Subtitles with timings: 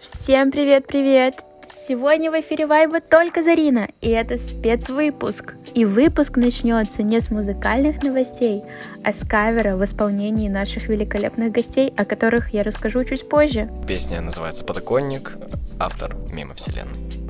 [0.00, 1.44] Всем привет-привет!
[1.86, 5.54] Сегодня в эфире Вайба только Зарина, и это спецвыпуск.
[5.74, 8.64] И выпуск начнется не с музыкальных новостей,
[9.04, 13.70] а с кавера в исполнении наших великолепных гостей, о которых я расскажу чуть позже.
[13.86, 15.36] Песня называется «Подоконник»,
[15.78, 17.23] автор «Мимо вселенной».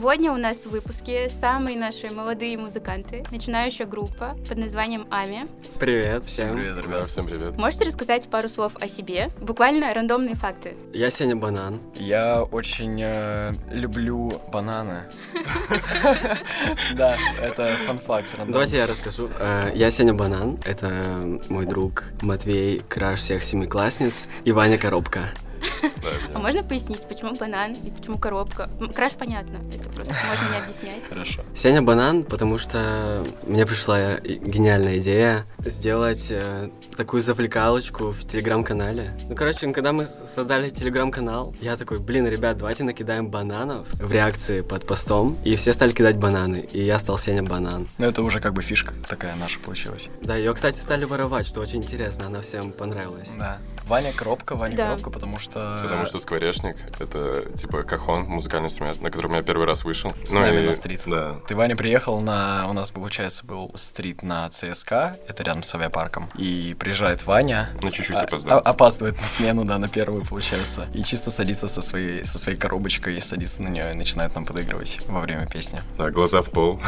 [0.00, 5.46] Сегодня у нас в выпуске самые наши молодые музыканты, начинающая группа под названием Ами.
[5.78, 6.54] Привет всем.
[6.54, 7.58] Привет, ребята, всем привет.
[7.58, 9.30] Можете рассказать пару слов о себе?
[9.42, 10.74] Буквально рандомные факты.
[10.94, 11.80] Я Сеня Банан.
[11.94, 15.02] Я очень э, люблю бананы.
[16.96, 18.26] Да, это фан-факт.
[18.48, 19.28] Давайте я расскажу.
[19.38, 20.58] Э, я Сеня Банан.
[20.64, 25.28] Это мой друг Матвей, краш всех семиклассниц, и Ваня Коробка.
[26.34, 28.70] А можно пояснить, почему банан и почему коробка?
[28.94, 31.08] Краш понятно, это просто можно не объяснять.
[31.08, 31.42] Хорошо.
[31.54, 39.18] Сеня банан, потому что мне пришла гениальная идея сделать э, такую завлекалочку в телеграм-канале.
[39.28, 44.60] Ну, короче, когда мы создали телеграм-канал, я такой, блин, ребят, давайте накидаем бананов в реакции
[44.62, 47.88] под постом, и все стали кидать бананы, и я стал Сеня банан.
[47.98, 50.08] Ну, это уже как бы фишка такая наша получилась.
[50.22, 53.30] Да, ее, кстати, стали воровать, что очень интересно, она всем понравилась.
[53.36, 53.58] Да.
[53.90, 54.86] Ваня Коробка, Ваня Да.
[54.90, 55.80] Коробка, потому что...
[55.82, 60.12] Потому что скворечник— это типа кахон, музыкальный инструмент, на котором я первый раз вышел.
[60.24, 61.00] С нами и- на стрит.
[61.06, 61.40] Да.
[61.48, 62.68] Ты, Ваня, приехал на...
[62.70, 66.30] У нас, получается, был стрит на ЦСКА, это рядом с авиапарком.
[66.36, 67.70] И приезжает Ваня.
[67.82, 68.58] Ну, чуть-чуть а- опоздал.
[68.58, 70.86] а- опаздывает на смену, да, на первую, получается.
[70.94, 75.00] И чисто садится со своей, со своей коробочкой, садится на нее и начинает нам подыгрывать
[75.08, 75.80] во время песни.
[75.98, 76.80] Да, глаза в пол.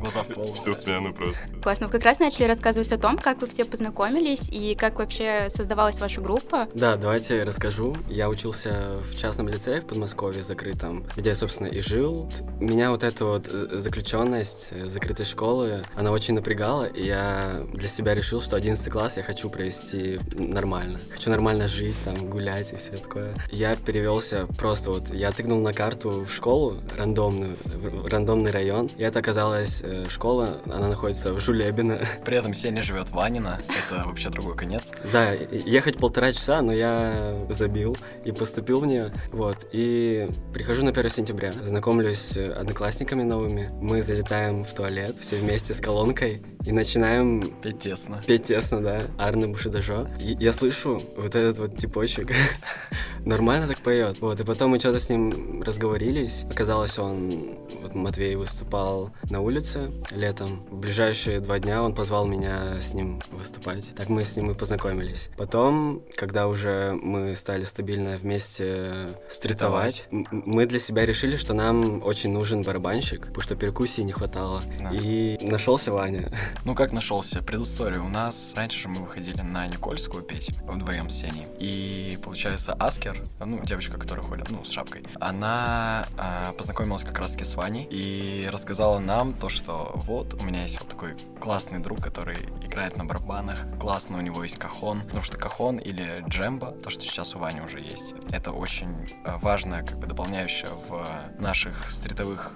[0.00, 0.54] Глаза в пол.
[0.54, 1.42] Всю смену просто.
[1.62, 5.48] Классно, вы как раз начали рассказывать о том, как вы все познакомились и как вообще
[5.50, 6.68] создавалась ваша группа.
[6.72, 7.94] Да, давайте я расскажу.
[8.08, 12.32] Я учился в частном лицее в Подмосковье закрытом, где я, собственно, и жил.
[12.60, 17.88] Меня вот эта вот э, заключенность э, закрытой школы, она очень напрягала, и я для
[17.88, 20.98] себя решил, что 11 класс я хочу провести нормально.
[21.10, 23.34] Хочу нормально жить, там, гулять и все такое.
[23.50, 29.02] Я перевелся просто вот, я тыкнул на карту в школу рандомную, в рандомный район, и
[29.02, 31.98] это оказалось э, школа, она находится в Жулебино.
[32.24, 34.92] При этом Сеня живет в Ванино, это вообще другой конец.
[35.12, 39.12] Да, ехать полтора часа, но я забил и поступил в нее.
[39.32, 43.70] Вот, и прихожу на 1 сентября, знакомлюсь с одноклассниками новыми.
[43.80, 48.22] Мы залетаем в туалет все вместе с колонкой и начинаем Петь тесно.
[48.26, 50.08] петь тесно, да, Арна Бушидажо.
[50.18, 52.32] И я слышу вот этот вот типочек
[53.24, 54.20] нормально так поет.
[54.20, 56.44] Вот, и потом мы что-то с ним разговорились.
[56.50, 60.66] Оказалось, он, вот Матвей выступал на улице летом.
[60.70, 63.92] В ближайшие два дня он позвал меня с ним выступать.
[63.94, 65.30] Так мы с ним и познакомились.
[65.36, 72.32] Потом, когда уже мы стали стабильно вместе стритовать, мы для себя решили, что нам очень
[72.32, 74.62] нужен барабанщик, потому что перкуссии не хватало.
[74.78, 74.90] Да.
[74.92, 76.30] И нашелся Ваня.
[76.64, 77.42] Ну как нашелся?
[77.42, 78.00] Предыстория.
[78.00, 81.46] У нас раньше мы выходили на Никольскую петь вдвоем с Сеней.
[81.58, 87.32] И получается Аскер, ну девочка, которая ходит, ну с шапкой, она а, познакомилась как раз
[87.32, 91.78] таки с Ваней и рассказала нам то, что вот у меня есть вот такой классный
[91.78, 96.72] друг, который играет на барабанах, классно у него есть кахон, потому что кахон или джемба,
[96.72, 101.40] то, что сейчас у Вани уже есть, это очень а, важное как бы дополняющее в
[101.40, 102.54] наших стритовых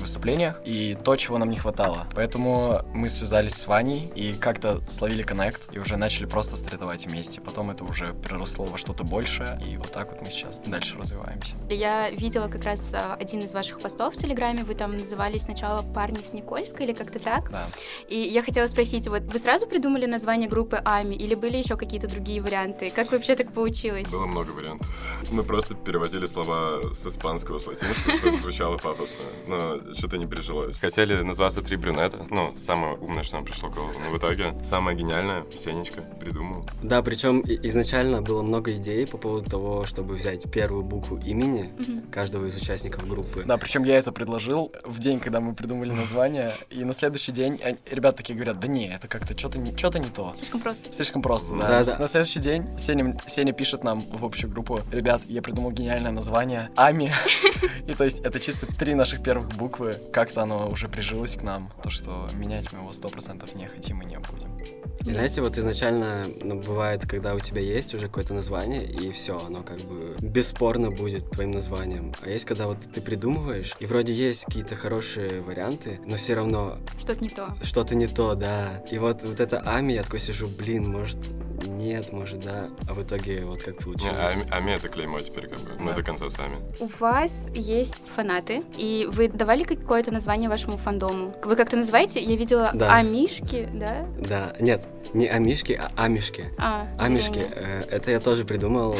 [0.00, 2.06] выступлениях и то, чего нам не хватало.
[2.14, 7.40] Поэтому мы связались с Ваней и как-то словили коннект и уже начали просто стритовать вместе.
[7.40, 11.54] Потом это уже переросло во что-то большее, и вот так вот мы сейчас дальше развиваемся.
[11.68, 15.82] Я видела как раз а, один из ваших постов в Телеграме, вы там назывались сначала
[15.82, 17.50] «Парни с Никольска» или как-то так.
[17.50, 17.66] Да.
[18.08, 22.08] И я хотела спросить, вот вы сразу придумали название группы Ами или были еще какие-то
[22.08, 22.90] другие варианты?
[22.90, 24.08] Как вообще так получилось?
[24.08, 24.88] Было много вариантов.
[25.30, 29.24] Мы просто переводили слова с испанского, с латинского, чтобы звучало пафосно.
[29.46, 30.78] Но что-то не прижилось.
[30.78, 32.26] Хотели назваться «Три брюнета».
[32.30, 33.92] Ну, самое умное, что нам пришло в голову.
[34.04, 36.64] Но в итоге самое гениальное Сенечка придумал.
[36.82, 41.72] Да, причем изначально было много идей по поводу того, чтобы взять первую букву имени
[42.10, 43.44] каждого из участников группы.
[43.46, 47.60] Да, причем я это предложил в день, когда мы придумали название, и на следующий день
[47.62, 50.32] они- ребята такие говорят, да не, это как-то что-то не, что-то не то.
[50.36, 50.92] Слишком просто.
[50.92, 51.68] Слишком просто, да.
[51.68, 51.98] Да-да.
[51.98, 56.70] На следующий день Сеня, Сеня пишет нам в общую группу, ребят, я придумал гениальное название
[56.76, 57.12] Ами.
[57.88, 60.00] И то есть это чисто три наших первых буквы.
[60.12, 61.70] Как-то оно уже прижилось к нам.
[61.82, 64.85] То, что менять мы его сто процентов не хотим и не будем.
[65.04, 69.40] И знаете, вот изначально, ну, бывает, когда у тебя есть уже какое-то название, и все,
[69.46, 72.12] оно как бы бесспорно будет твоим названием.
[72.22, 76.78] А есть, когда вот ты придумываешь, и вроде есть какие-то хорошие варианты, но все равно
[76.98, 77.54] Что-то не то.
[77.62, 78.82] что-то не то, да.
[78.90, 81.18] И вот, вот это Ами, я такой сижу, блин, может,
[81.66, 82.68] нет, может, да.
[82.88, 84.18] А в итоге вот как Не, получилось.
[84.34, 85.70] Ами, Ами это клеймо теперь как бы.
[85.78, 85.96] Мы Да.
[85.96, 86.56] до конца сами.
[86.80, 91.34] У вас есть фанаты, и вы давали какое-то название вашему фандому?
[91.44, 92.20] Вы как-то называете?
[92.22, 92.94] Я видела Да.
[92.96, 94.06] Амишки, да?
[94.18, 96.52] Да, нет, не Амишки, а Амишки.
[96.58, 98.96] А, Амишки, э, это я тоже придумал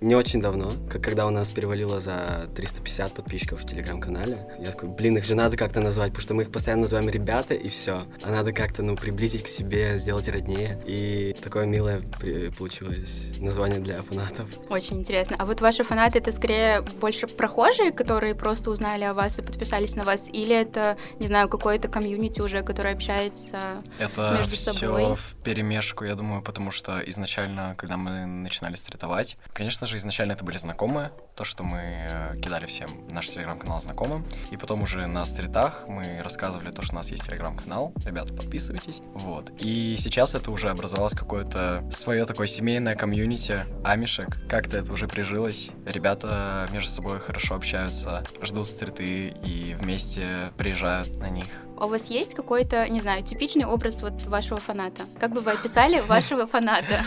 [0.00, 4.46] не очень давно, как когда у нас перевалило за 350 подписчиков в телеграм-канале.
[4.60, 7.54] Я такой, блин, их же надо как-то назвать, потому что мы их постоянно называем ребята,
[7.54, 8.04] и все.
[8.22, 10.80] А надо как-то, ну, приблизить к себе, сделать роднее.
[10.86, 14.48] И такое милое при- получилось название для фанатов.
[14.68, 15.36] Очень интересно.
[15.38, 19.96] А вот ваши фанаты это скорее больше прохожие, которые просто узнали о вас и подписались
[19.96, 23.82] на вас, или это, не знаю, какое-то комьюнити уже, которое общается?
[23.98, 25.16] Это Между все собой.
[25.36, 30.56] Перемешку, я думаю, потому что изначально, когда мы начинали стритовать, конечно же, изначально это были
[30.56, 35.84] знакомые, то, что мы э, кидали всем наш телеграм-канал знакомым, и потом уже на стритах
[35.86, 39.52] мы рассказывали то, что у нас есть телеграм-канал, ребята, подписывайтесь, вот.
[39.60, 45.70] И сейчас это уже образовалось какое-то свое такое семейное комьюнити амишек, как-то это уже прижилось,
[45.86, 50.26] ребята между собой хорошо общаются, ждут стриты и вместе
[50.56, 51.46] приезжают на них.
[51.78, 55.06] А у вас есть какой-то, не знаю, типичный образ вот вашего фаната?
[55.20, 57.04] Как бы вы описали вашего фаната?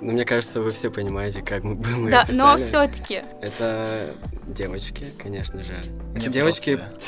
[0.00, 2.62] Но мне кажется, вы все понимаете, как мы, мы Да, но описали.
[2.88, 3.22] все-таки.
[3.40, 4.14] Это
[4.46, 5.82] девочки, конечно же.
[6.14, 7.00] Не девочки, взрослые.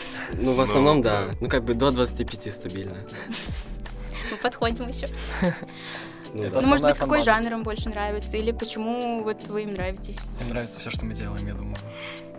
[0.44, 1.26] ну, в Ну, основном, да.
[1.26, 1.34] да.
[1.40, 2.94] Ну, как бы до 25 стабильно.
[4.30, 5.08] Мы подходим еще.
[6.34, 6.60] Ну, да.
[6.60, 8.36] Ну, может быть, какой жанр им больше нравится?
[8.36, 10.18] Или почему вот вы им нравитесь?
[10.40, 11.78] Мне нравится все, что мы делаем, я думаю.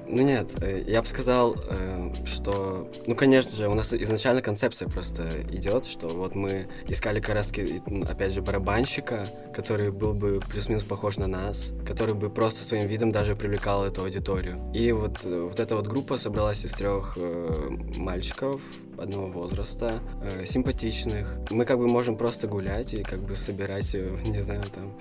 [0.09, 4.87] Ну нет, э, я бы сказал, э, что, ну конечно же, у нас изначально концепция
[4.87, 7.51] просто идет, что вот мы искали как раз,
[7.87, 12.87] ну, опять же, барабанщика, который был бы плюс-минус похож на нас, который бы просто своим
[12.87, 14.71] видом даже привлекал эту аудиторию.
[14.73, 17.17] И вот, э, вот эта вот группа собралась из трех
[17.97, 18.61] мальчиков
[18.97, 19.99] одного возраста,
[20.45, 21.37] симпатичных.
[21.49, 23.93] Мы как бы можем просто гулять и как бы собирать,
[24.25, 24.93] не знаю, там,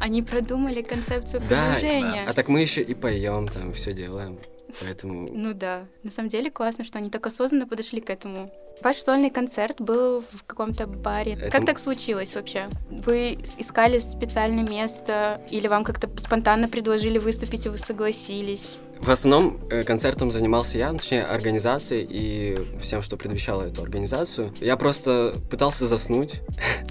[0.00, 2.24] Они продумали концепцию Да, продвижения.
[2.28, 4.38] а так мы еще и поем там, все делаем.
[4.80, 8.52] Поэтому Ну да, на самом деле классно, что они так осознанно подошли к этому.
[8.82, 11.32] Ваш сольный концерт был в каком-то баре.
[11.32, 12.68] Это Как так случилось вообще?
[12.90, 18.78] Вы искали специальное место или вам как-то спонтанно предложили выступить, и вы согласились?
[19.00, 24.52] В основном э, концертом занимался я, точнее, организацией и всем, что предвещало эту организацию.
[24.60, 26.40] Я просто пытался заснуть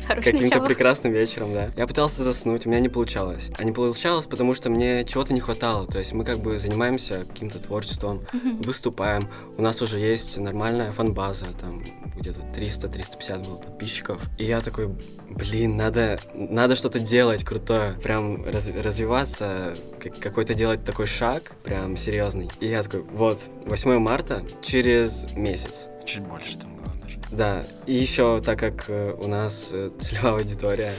[0.08, 1.72] каким-то прекрасным вечером, да.
[1.76, 3.50] Я пытался заснуть, у меня не получалось.
[3.58, 5.86] А не получалось, потому что мне чего-то не хватало.
[5.88, 8.26] То есть мы как бы занимаемся каким-то творчеством,
[8.60, 9.24] выступаем.
[9.58, 11.84] У нас уже есть нормальная фан-база, там
[12.16, 14.22] где-то 300-350 было подписчиков.
[14.38, 14.96] И я такой,
[15.30, 21.98] блин, надо, надо что-то делать крутое, прям раз- развиваться, как- какой-то делать такой шаг, прям
[21.98, 22.50] серьезный.
[22.60, 25.88] И я такой, вот, 8 марта, через месяц.
[26.06, 27.20] Чуть больше там было даже.
[27.32, 30.94] Да, и еще так как э, у нас э, целевая аудитория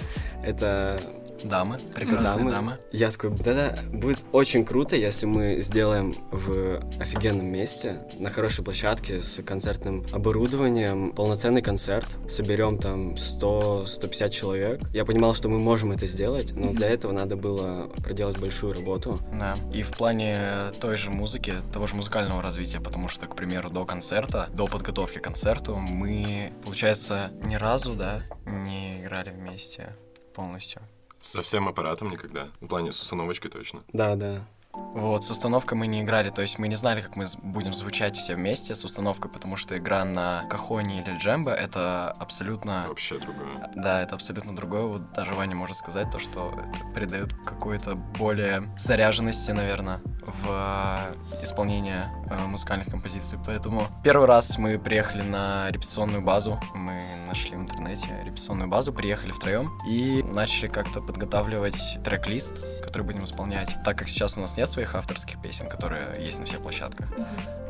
[0.44, 1.00] это
[1.44, 2.78] Дамы, прекрасные дамы.
[2.92, 9.20] я такой, да-да, будет очень круто, если мы сделаем в офигенном месте, на хорошей площадке
[9.20, 14.80] с концертным оборудованием, полноценный концерт, соберем там 100-150 человек.
[14.92, 19.20] Я понимал, что мы можем это сделать, но для этого надо было проделать большую работу.
[19.38, 19.56] Да.
[19.72, 20.38] И в плане
[20.80, 25.18] той же музыки, того же музыкального развития, потому что, к примеру, до концерта, до подготовки
[25.18, 29.94] к концерту, мы, получается, ни разу, да, не играли вместе
[30.34, 30.82] полностью.
[31.20, 32.48] Со всем аппаратом никогда.
[32.60, 33.82] В плане с установочкой точно.
[33.92, 34.46] Да, да.
[34.94, 38.16] Вот, с установкой мы не играли, то есть мы не знали, как мы будем звучать
[38.16, 42.84] все вместе с установкой, потому что игра на кахоне или джембо— это абсолютно...
[42.88, 43.70] Вообще другое.
[43.76, 44.82] Да, это абсолютно другое.
[44.84, 51.42] Вот даже Ваня может сказать то, что это придает какой-то более заряженности, наверное, в э,
[51.42, 53.38] исполнение э, музыкальных композиций.
[53.44, 56.60] Поэтому первый раз мы приехали на репетиционную базу.
[56.74, 63.24] Мы нашли в интернете репетиционную базу, приехали втроем и начали как-то подготавливать трек-лист, который будем
[63.24, 63.76] исполнять.
[63.84, 67.08] Так как сейчас у нас нет своих авторских песен, которые есть на всех площадках,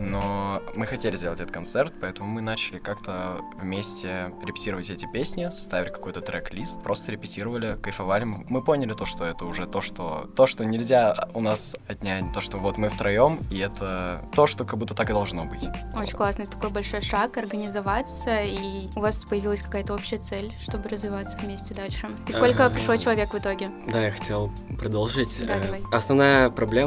[0.01, 5.91] но мы хотели сделать этот концерт, поэтому мы начали как-то вместе репетировать эти песни, составили
[5.91, 8.25] какой-то трек-лист, просто репетировали, кайфовали.
[8.25, 12.41] Мы поняли то, что это уже то, что то, что нельзя у нас отнять, то,
[12.41, 15.67] что вот мы втроем, и это то, что как будто так и должно быть.
[15.97, 21.37] Очень классный такой большой шаг, организоваться, и у вас появилась какая-то общая цель, чтобы развиваться
[21.39, 22.09] вместе дальше.
[22.29, 23.71] И сколько пришло человек в итоге?
[23.89, 25.45] Да, я хотел продолжить.
[25.47, 25.83] Да, Э, давай.
[25.93, 26.78] Основная проблема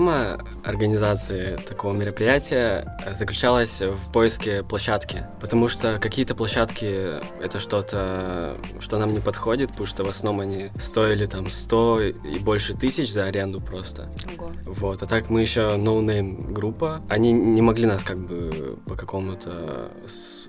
[0.64, 5.26] организации такого мероприятия э, заключалась в поиске площадки.
[5.40, 10.70] Потому что какие-то площадки— это что-то, что нам не подходит, потому что в основном они
[10.80, 14.10] стоили там 100 и больше тысяч за аренду просто.
[14.38, 14.52] Ого.
[14.66, 17.02] Вот, а так мы еще no-name группа.
[17.10, 19.92] Они не могли нас как бы по какому-то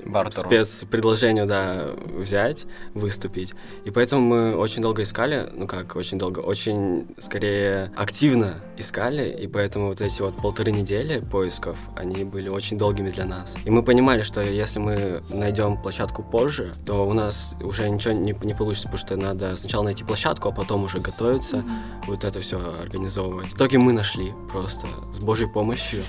[0.04, 0.46] Бартеру.
[0.46, 3.54] спецпредложению, да, взять, выступить.
[3.84, 9.46] И поэтому мы очень долго искали, ну как, очень долго, очень, скорее, активно искали, и
[9.46, 13.54] поэтому вот эти вот полторы недели поисков, они были очень долгими для нас.
[13.64, 18.32] И мы понимали, что если мы найдем площадку позже, то у нас уже ничего не,
[18.42, 21.64] не получится, потому что надо сначала найти площадку, а потом уже готовиться,
[22.06, 23.48] вот это все организовывать.
[23.48, 26.02] В итоге мы нашли просто с Божьей помощью.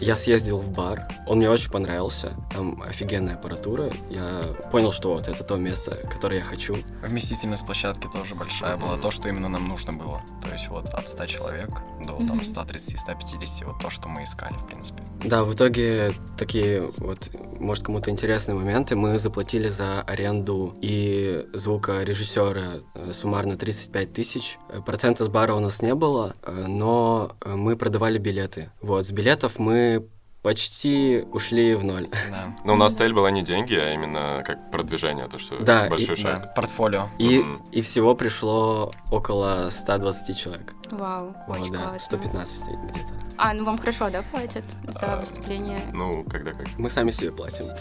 [0.00, 3.92] Я съездил в бар, он мне очень понравился, там офигенная аппаратура.
[4.10, 6.76] Я понял, что вот это то место, которое я хочу.
[7.02, 10.22] Вместительность площадки тоже большая была, то, что именно нам нужно было.
[10.42, 11.70] То есть вот от 100 человек
[12.00, 12.40] до там Мгм.
[12.40, 15.02] 130-150, вот то, что мы искали, в принципе.
[15.24, 18.96] Да, в итоге такие вот, может, кому-то интересные моменты.
[18.96, 24.58] Мы заплатили за аренду и звукорежиссера э, суммарно 35 тысяч.
[24.84, 28.70] Процента с бара у нас не было, э, но э, мы продавали билеты.
[28.82, 29.83] Вот, с билетов мы
[30.42, 32.06] почти ушли в ноль.
[32.30, 32.54] Да.
[32.64, 36.16] Но у нас цель была не деньги, а именно как продвижение, то, что Да, большой
[36.16, 36.42] и- шаг.
[36.42, 37.08] Да, портфолио.
[37.18, 40.74] И, и всего пришло около 120 человек.
[40.90, 41.98] Вау, Вот, очень да, классно.
[42.00, 43.08] 115 где-то.
[43.38, 45.80] А, ну вам хорошо, да, платят за А, выступление?
[45.94, 46.66] Ну, когда как.
[46.78, 47.64] Мы сами себе платим.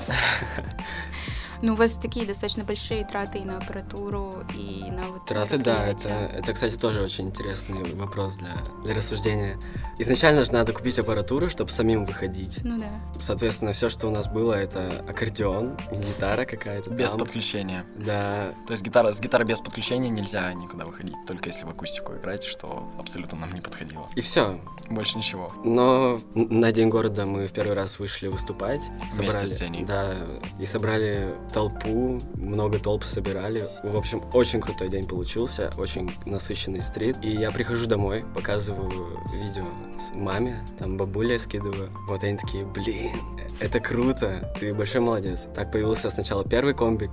[1.63, 5.87] Ну, у вас такие достаточно большие траты и на аппаратуру, и на вот Траты, да,
[5.87, 9.57] это, это, кстати, тоже очень интересный вопрос для, для рассуждения.
[9.97, 12.59] Изначально же надо купить аппаратуру, чтобы самим выходить.
[12.65, 12.89] Ну да.
[13.21, 16.89] Соответственно, все, что у нас было, это аккордеон, гитара какая-то.
[16.89, 17.21] Без там.
[17.21, 17.85] подключения.
[17.95, 22.11] Да, То есть гитара, с гитарой без подключения нельзя никуда выходить, только если в акустику
[22.11, 24.09] играть, что абсолютно нам не подходило.
[24.15, 24.59] и все.
[24.89, 25.53] Больше ничего.
[25.63, 28.81] Но на День города мы в первый раз вышли выступать.
[29.13, 29.85] Вместе Собрали, с Сеней.
[29.85, 30.13] Да,
[30.59, 33.69] и собрали толпу, много толп собирали.
[33.83, 37.17] В общем, очень крутой день получился, очень насыщенный стрит.
[37.21, 39.65] И я прихожу домой, показываю видео
[39.99, 41.91] с маме, там бабуля скидываю.
[42.07, 43.11] Вот они такие, блин,
[43.59, 45.47] это круто, ты большой молодец.
[45.55, 47.11] Так появился сначала первый комбик,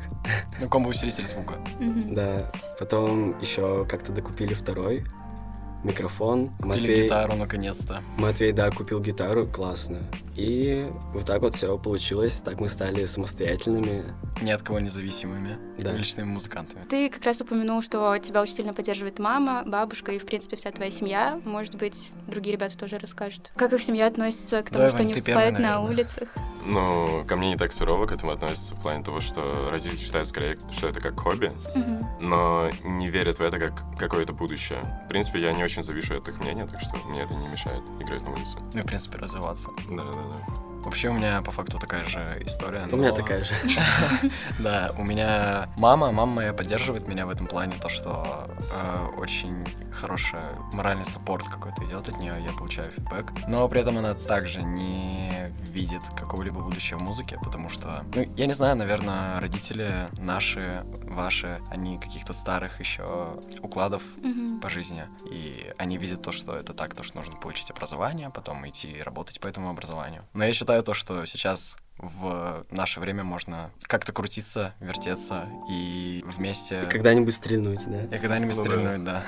[0.61, 1.54] Ну, комбо-усилитель звука.
[1.78, 2.14] Мгм.
[2.14, 5.04] да, потом еще как-то докупили второй
[5.84, 6.49] микрофон.
[6.58, 8.02] Купили Матвей, гитару, наконец-то.
[8.16, 9.99] Матвей, да, купил гитару, классно.
[10.37, 12.40] И вот так вот все получилось.
[12.42, 14.04] Так мы стали самостоятельными.
[14.42, 15.90] ни от кого независимыми, Да.
[15.92, 16.82] уличными музыкантами.
[16.88, 20.70] Ты как раз упомянул, что тебя очень сильно поддерживает мама, бабушка и, в принципе, вся
[20.70, 21.38] твоя семья.
[21.44, 23.52] Может быть, другие ребята тоже расскажут.
[23.56, 26.28] Как их семья относится к тому, Давай, что они первый, выступают на улицах?
[26.64, 30.28] Ну, ко мне не так сурово к этому относятся, в плане того, что родители считают
[30.28, 32.06] скорее, что это как хобби, Мгм.
[32.20, 35.02] но не верят в это как какое-то будущее.
[35.06, 37.82] В принципе, я не очень завишу от их мнения, так что мне это не мешает
[38.00, 38.58] играть на улице.
[38.74, 39.70] Ну, в принципе, развиваться.
[39.88, 40.69] Да-да-да.
[40.84, 42.87] Вообще у меня по факту такая же история.
[42.90, 43.54] У меня но- такая же.
[44.58, 49.66] Да, у меня мама, мама моя поддерживает меня в этом плане, то, что э, очень
[49.92, 50.38] хороший
[50.72, 53.32] моральный саппорт какой-то идет от нее, я получаю фидбэк.
[53.49, 58.46] Но при этом она также не видит какого-либо будущего в музыке, потому что, ну, я
[58.46, 64.02] не знаю, наверное, родители наши, ваши, они каких-то старых еще укладов
[64.60, 65.04] по жизни.
[65.30, 69.40] И они видят то, что это так, то, что нужно получить образование, потом идти работать
[69.40, 70.25] по этому образованию.
[70.34, 76.82] Но я считаю то, что сейчас в наше время можно как-то крутиться, вертеться и вместе...
[76.90, 78.16] Когда-нибудь стрельнуть, да?
[78.16, 78.62] И когда-нибудь да.
[78.62, 79.24] стрельнуть, да.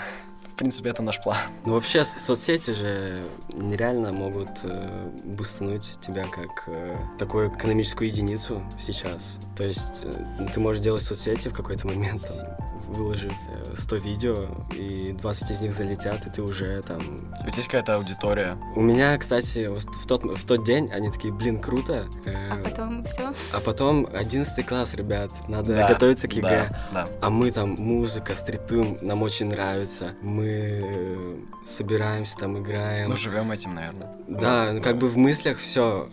[0.52, 1.38] В принципе, это наш план.
[1.64, 3.22] Ну вообще соцсети же
[3.52, 9.38] нереально могут э, бустануть тебя как э, такую экономическую единицу сейчас.
[9.56, 12.36] То есть э, ты можешь делать соцсети в какой-то момент, там,
[12.92, 14.46] выложив э, 100 видео,
[14.76, 16.98] и 20 из них залетят, и ты уже там...
[17.40, 18.58] У тебя есть какая-то аудитория.
[18.76, 22.06] У меня, кстати, вот в тот, в тот день они такие, блин, круто.
[22.24, 23.32] э, А потом все.
[23.52, 26.68] а потом 11 класс, ребят, надо Да, готовиться к ЕГЭ.
[26.70, 27.08] Да, да.
[27.20, 30.14] А мы там музыка, стритуем, нам очень нравится.
[30.22, 33.08] Мы э, собираемся, там играем.
[33.08, 34.10] Ну, живем этим, наверное.
[34.28, 36.08] Да, ну как бы в мыслях все,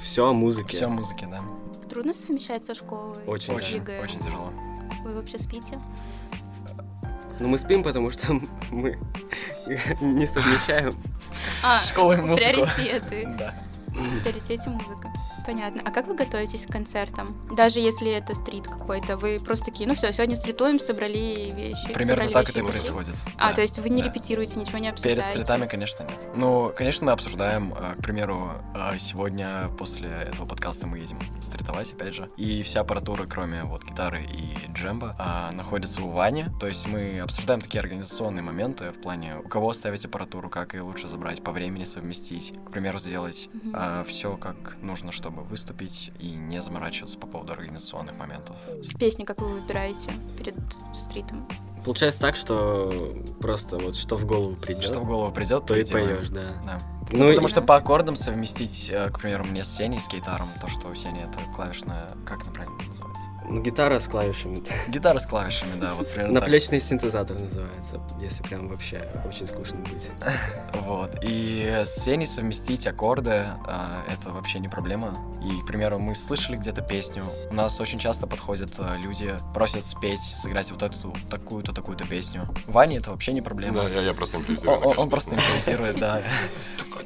[0.00, 0.76] все о музыке.
[0.76, 1.40] Все музыки, да.
[1.88, 4.00] Трудно совмещается школа и Очень, Очень, ЕГЭ?
[4.02, 4.52] очень тяжело.
[5.04, 5.78] Вы вообще спите?
[7.38, 8.38] Ну мы спим, потому что
[8.70, 8.98] мы
[10.00, 10.94] не совмещаем.
[11.62, 12.44] А, Школа и музыку.
[12.50, 13.28] приоритеты.
[13.38, 13.54] Да.
[13.88, 15.10] В приоритете музыка.
[15.46, 15.82] Понятно.
[15.84, 17.36] А как вы готовитесь к концертам?
[17.54, 21.92] Даже если это street какой-то, вы просто такие, ну все, сегодня стритуем, собрали вещи.
[21.92, 22.72] Примерно собрали так вещи это и ушли».
[22.72, 23.16] происходит.
[23.36, 23.54] А, да.
[23.56, 24.08] то есть вы не да.
[24.08, 25.20] репетируете, ничего не обсуждаете?
[25.22, 26.28] Перед стритами, конечно, нет.
[26.34, 31.92] Ну, конечно, мы обсуждаем, э, к примеру, э, сегодня после этого подкаста мы едем стритовать,
[31.92, 32.30] опять же.
[32.36, 36.46] И вся аппаратура, кроме вот гитары и джемба, а, находится у Вани.
[36.58, 40.82] То есть мы обсуждаем такие организационные моменты в плане, у кого ставить аппаратуру, как ее
[40.82, 42.52] лучше забрать, по времени совместить.
[42.66, 44.04] К примеру, сделать Мгм.
[44.04, 48.56] все как нужно, чтобы выступить и не заморачиваться по поводу организационных моментов.
[48.98, 50.54] Песни как вы выбираете перед
[50.98, 51.46] стритом?
[51.84, 55.82] Получается так, что просто вот что в голову придет, Что в голову придет, то и
[55.84, 56.16] делаем.
[56.18, 56.44] поешь, да.
[56.64, 56.78] Да.
[57.12, 60.48] Ну, Потому и- что по аккордам совместить, э, к примеру, мне с Сеней, с гитаром,
[60.60, 63.28] то, что у Сени это клавишная, как она правильно называется?
[63.48, 64.62] ну, гитара с клавишами.
[64.88, 66.42] Гитара с клавишами, да, вот примерно так.
[66.44, 70.08] Наплечный синтезатор называется, если прям вообще очень скучно быть.
[70.80, 71.16] Вот.
[71.24, 75.14] И с Сеней совместить аккорды, а, это вообще не проблема.
[75.44, 77.24] И, к примеру, мы слышали где-то песню.
[77.50, 82.48] У нас очень часто подходят а, люди, просят спеть, сыграть вот эту, такую-то, такую-то песню.
[82.66, 83.82] Ване это вообще не проблема.
[83.84, 84.78] Да, я, я просто Он, импровизирую.
[84.80, 86.22] он- он просто импровизирует, да.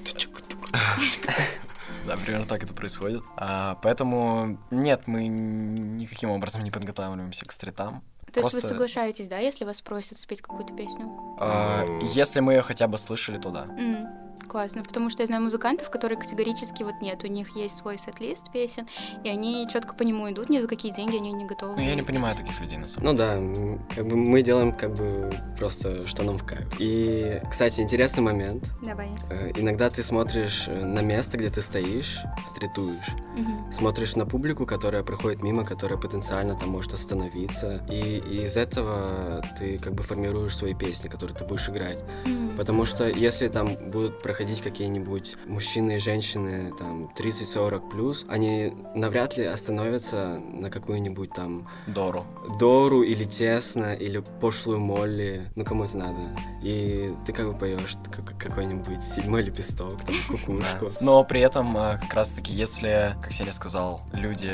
[2.07, 3.23] Да, примерно так это происходит.
[3.37, 8.03] А, поэтому нет, мы никаким образом не подготавливаемся к стритам.
[8.33, 11.37] То есть вы Просто- соглашаетесь, да, если вас просят спеть какую-то песню?
[11.41, 13.65] А, если мы ее хотя бы слышали, то да.
[13.79, 14.09] М,
[14.49, 18.51] Классно, потому что я знаю музыкантов, которые категорически вот нет, у них есть свой сет-лист
[18.53, 18.87] песен,
[19.25, 21.75] и они четко по нему идут, ни за какие деньги они не готовы.
[21.77, 24.73] Ну, я не понимаю таких людей, на самом Ну да, м, как бы мы делаем
[24.73, 26.69] как бы просто, что нам в кайф.
[26.79, 28.65] И, кстати, интересный момент.
[28.83, 29.09] Давай.
[29.31, 33.73] Э, Иногда ты смотришь э, на место, где ты стоишь, стритуешь, Мгм.
[33.73, 39.43] смотришь на публику, которая проходит мимо, которая потенциально там может остановиться, и, и из этого
[39.59, 41.99] ты как бы формируешь свои песни, которые ты будешь играть.
[42.27, 42.55] М.
[42.57, 49.37] Потому что если там будут проходить какие-нибудь мужчины и женщины, там, 30-40 плюс, они навряд
[49.37, 52.25] ли остановятся на какую-нибудь там Дору.
[52.59, 56.19] Дору или Тесно, или пошлую Молли, ну кому это надо.
[56.63, 60.61] И ты как бы поешь как- какой-нибудь седьмой лепесток, там, кукушку.
[60.91, 60.97] Да.
[61.01, 64.51] Но при этом, а, как раз-таки, если, как Сеня сказал, люди,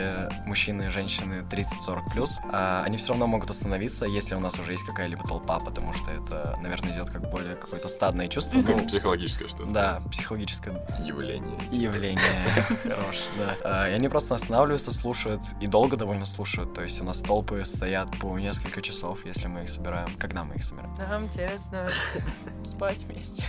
[0.47, 4.73] мужчины и женщины 30-40 плюс, а, они все равно могут остановиться, если у нас уже
[4.73, 8.63] есть какая-либо толпа, потому что это, наверное, идет как более какое-то стадное чувство.
[8.63, 9.70] Как Ну, психологическое что-то.
[9.71, 11.59] Да, психологическое Явление.
[11.71, 12.21] явление.
[12.83, 13.57] Хорош, да.
[13.65, 16.75] А, И они просто останавливаются, слушают, и долго довольно слушают.
[16.75, 20.09] То есть у нас толпы стоят по несколько часов, если мы их собираем.
[20.19, 20.95] Когда мы их собираем?
[20.95, 21.89] Нам тесно
[22.65, 23.45] спать вместе.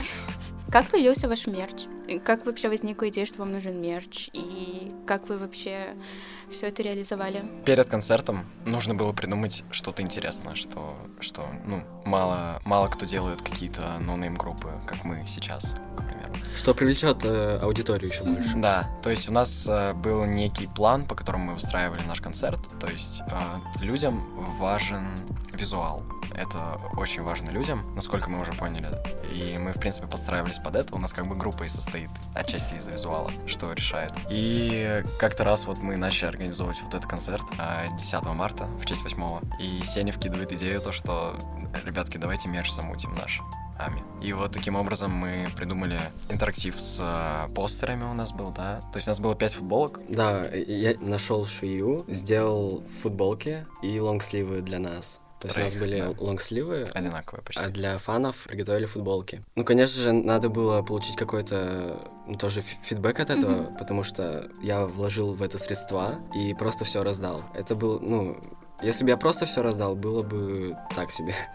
[0.72, 1.84] Как появился ваш мерч?
[2.08, 4.30] И Как вообще возникла идея, что вам нужен мерч?
[4.32, 5.96] И как вы вообще
[6.50, 7.44] все это реализовали?
[7.66, 13.98] Перед концертом нужно было придумать что-то интересное, что, что ну, мало, мало кто делает какие-то
[14.00, 15.76] no-name группы, как мы сейчас.
[16.56, 18.56] Что привлечет э, аудиторию еще больше.
[18.56, 22.60] Да, то есть у нас э, был некий план, по которому мы выстраивали наш концерт.
[22.80, 24.24] То есть э, людям
[24.58, 25.08] важен
[25.54, 26.04] визуал.
[26.36, 28.90] Это очень важно людям, насколько мы уже поняли.
[29.34, 30.96] И мы, в принципе, подстраивались под это.
[30.96, 34.14] У нас как бы группа и состоит отчасти из визуала, что решает.
[34.30, 39.04] И как-то раз вот мы начали организовывать вот этот концерт э, 10 марта в честь
[39.04, 41.36] 8 И Сеня вкидывает идею то, что,
[41.86, 43.42] ребятки, давайте мерч замутим наш.
[43.86, 44.02] Ами.
[44.22, 48.82] И вот таким образом мы придумали интерактив с э, постерами у нас был, да.
[48.92, 50.00] То есть у нас было пять футболок.
[50.10, 55.22] Да, я нашел швею, сделал футболки и лонгсливы для нас.
[55.40, 56.14] То есть у нас были да.
[56.24, 57.64] лонгсливы, Одинаковые почти.
[57.64, 59.44] а для фанов приготовили футболки.
[59.56, 63.74] Ну, конечно же, надо было получить какой-то, ну, тоже фи- фидбэк от этого, Мгм.
[63.74, 67.42] потому что я вложил в это средства и просто все раздал.
[67.56, 68.38] Это был, ну,
[68.82, 71.36] если бы я просто все раздал, было бы так себе.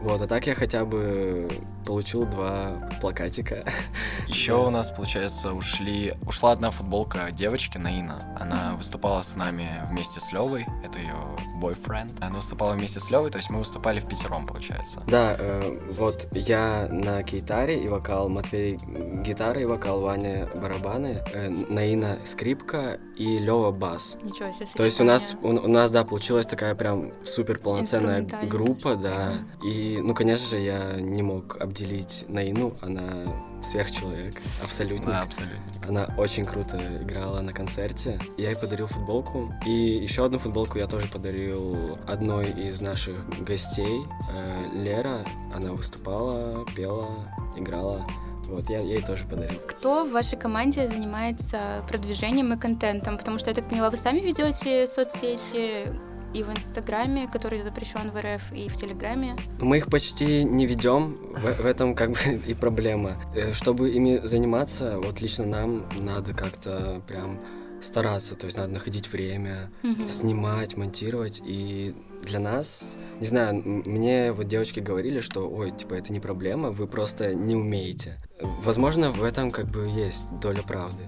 [0.00, 1.48] Вот, а так я хотя бы
[1.84, 3.64] получил два плакатика.
[4.28, 8.22] Еще у нас, получается, ушли, ушла одна футболка девочки, Наина.
[8.38, 10.66] Она выступала с нами вместе с Левой.
[10.84, 11.16] Это ее
[11.60, 12.12] бойфренд.
[12.20, 15.02] Она выступала вместе с Левой, то есть мы выступали в пятером, получается.
[15.08, 18.78] Да, э, вот я на гитаре и вокал, Матвей
[19.24, 24.16] гитара и вокал, Ваня барабаны, э, Наина скрипка и Лева бас.
[24.22, 28.26] Ничего себе, То есть у нас, у, у нас, да, получилась такая прям супер полноценная
[28.48, 29.34] группа, да.
[29.64, 33.24] И, ну, конечно же, я не мог обделить Наину, она
[33.62, 35.06] сверхчеловек, абсолютно.
[35.06, 35.58] Да, абсолютно.
[35.86, 38.20] Она очень круто играла на концерте.
[38.36, 39.52] Я ей подарил футболку.
[39.66, 44.02] И еще одну футболку я тоже подарил одной из наших гостей,
[44.34, 45.24] э, Лера.
[45.54, 48.06] Она выступала, пела, играла.
[48.48, 49.60] Вот, я ей тоже подарил.
[49.66, 53.18] Кто в вашей команде занимается продвижением и контентом?
[53.18, 55.92] Потому что, я так поняла, вы сами ведете соцсети
[56.34, 59.36] и в Инстаграме, который запрещен в РФ, и в Телеграме.
[59.60, 63.16] Мы их почти не ведем, в, в этом как бы и проблема.
[63.34, 67.38] Э, Чтобы ими заниматься, вот лично нам надо как-то прям
[67.80, 70.08] стараться, то есть надо находить время, Мгм.
[70.08, 71.40] снимать, монтировать.
[71.44, 76.70] И для нас, не знаю, мне вот девочки говорили, что, ой, типа, это не проблема,
[76.70, 78.18] вы просто не умеете.
[78.64, 81.04] Возможно, в этом как бы есть доля правды.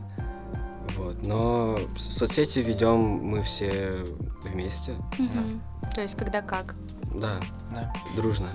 [1.00, 1.22] Вот.
[1.26, 4.04] Но соцсети ведем мы все
[4.42, 4.96] вместе.
[5.18, 5.60] Мгм.
[5.94, 6.74] То есть, когда как?
[7.14, 7.92] Да, Да.
[8.16, 8.46] дружно.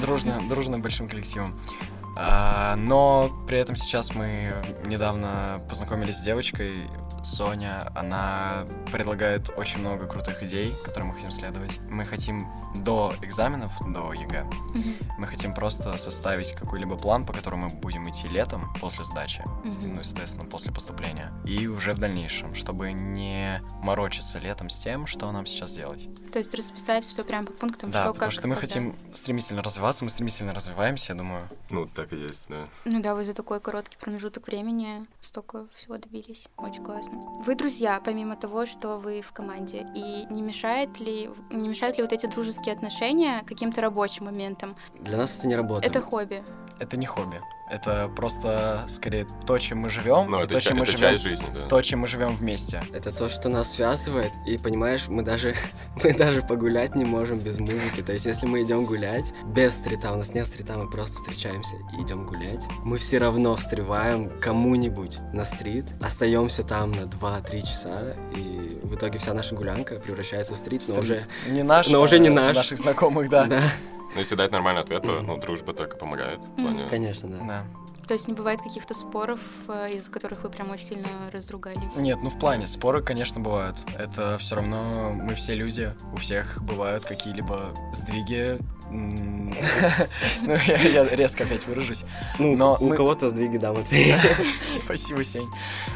[0.00, 1.58] Дружно, дружно большим коллективом.
[2.16, 4.52] А, но при этом сейчас мы
[4.86, 6.72] недавно познакомились с девочкой,
[7.24, 7.90] Соня.
[7.94, 11.78] Она предлагает очень много крутых идей, которым мы хотим следовать.
[11.90, 14.96] Мы хотим до экзаменов, до ЕГЭ, Мгм.
[15.18, 19.94] мы хотим просто составить какой-либо план, по которому мы будем идти летом после сдачи, Мгм.
[19.94, 25.30] ну, естественно, после поступления, и уже в дальнейшем, чтобы не морочиться летом с тем, что
[25.30, 26.08] нам сейчас делать.
[26.32, 28.32] То есть расписать все прям по пунктам, Да, что потому как.
[28.32, 28.66] что мы когда.
[28.66, 31.48] хотим стремительно развиваться, мы стремительно развиваемся, я думаю.
[31.70, 32.66] Ну, так и есть, да.
[32.84, 36.46] Ну да, вы за такой короткий промежуток времени столько всего добились.
[36.56, 37.13] Очень классно.
[37.14, 39.86] Вы друзья, помимо того, что вы в команде.
[39.94, 44.76] И не мешает ли, не мешают ли вот эти дружеские отношения каким-то рабочим моментам?
[45.00, 45.90] Для нас это не работает.
[45.90, 46.42] Это хобби.
[46.78, 47.40] Это не хобби.
[47.70, 50.92] Это просто скорее то, чем мы живем, Но и это, то, ча- чем мы это
[50.92, 51.66] живем, часть жизни, да.
[51.66, 52.82] то, чем мы живем вместе.
[52.92, 55.54] Это то, что нас связывает, и понимаешь, мы даже
[56.04, 58.02] мы даже погулять не можем без музыки.
[58.02, 61.76] То есть, если мы идем гулять без стрита, у нас нет стрита, мы просто встречаемся
[61.96, 68.14] и идем гулять, мы все равно встреваем кому-нибудь на стрит, остаемся там на 2-3 часа,
[68.36, 72.18] и в итоге вся наша гулянка превращается в стрит, но уже не наш, но уже
[72.18, 72.56] не а наш.
[72.56, 73.46] наших знакомых, да.
[73.46, 73.62] да,
[74.14, 76.40] Ну, если дать нормальный ответ, то, ну, дружба только помогает.
[76.40, 77.38] в плане- конечно, да.
[77.44, 77.64] Да.
[78.06, 81.80] То есть не бывает каких-то споров, э, из-за которых вы прям очень сильно разругались?
[81.96, 83.78] Нет, ну в плане споры, конечно, бывают.
[83.98, 88.58] Это все равно мы все люди, у всех бывают какие-либо сдвиги.
[90.42, 92.04] Ну, я резко опять выражусь.
[92.38, 94.14] Ну, у кого-то сдвиги, да, Матвей.
[94.84, 95.48] Спасибо, Сень.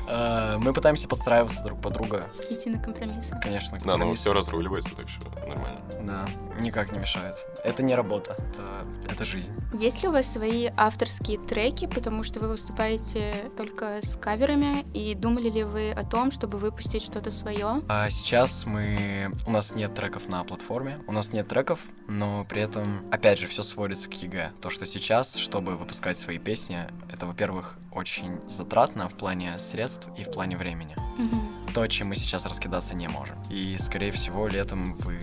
[0.09, 2.27] А, Мы пытаемся подстраиваться друг под друга.
[2.51, 3.39] Идти на компромиссы?
[3.43, 5.81] Конечно, Да, но все разруливается, так что нормально.
[6.03, 6.27] Да,
[6.61, 7.35] никак не мешает.
[7.65, 9.53] Это не работа, это, это жизнь.
[9.73, 15.15] Есть ли у вас свои авторские треки, потому что вы выступаете только с каверами, и
[15.15, 17.83] думали ли вы о том, чтобы выпустить что-то свое?
[17.89, 19.31] А сейчас мы...
[19.47, 23.47] У нас нет треков на платформе, у нас нет треков, но при этом, опять же,
[23.47, 24.53] все сводится к ЕГЭ.
[24.61, 30.25] То, что сейчас, чтобы выпускать свои песни, это, во-первых, очень затратно в плане средств и
[30.25, 30.97] в плане времени.
[31.75, 33.37] То, чем мы сейчас раскидаться не можем.
[33.51, 35.19] И, скорее всего, летом вы